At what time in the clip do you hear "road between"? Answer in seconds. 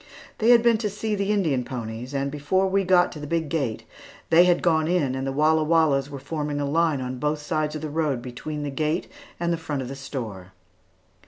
7.91-8.63